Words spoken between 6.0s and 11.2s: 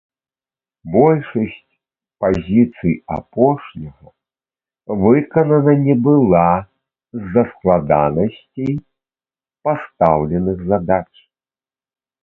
была з-за складанасцей пастаўленых задач.